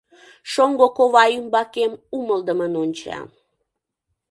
[0.51, 3.19] Шоҥго кува ӱмбакем умылыдымын онча.